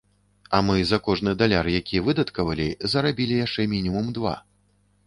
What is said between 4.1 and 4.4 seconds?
два.